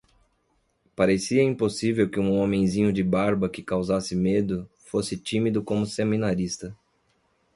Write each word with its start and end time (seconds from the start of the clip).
Parecia 0.95 1.43
impossível 1.43 2.09
que 2.09 2.19
um 2.19 2.35
homenzinho 2.39 2.91
de 2.91 3.03
barba 3.03 3.47
que 3.47 3.61
causasse 3.61 4.15
medo 4.15 4.67
fosse 4.79 5.15
tímido 5.15 5.61
como 5.61 5.85
seminarista. 5.85 6.75